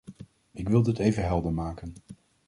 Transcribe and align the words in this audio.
Ik 0.51 0.69
wil 0.69 0.83
dit 0.83 0.97
even 0.99 1.23
helder 1.23 1.53
maken. 1.53 1.93